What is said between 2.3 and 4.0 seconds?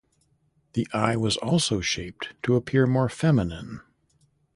to appear more feminine.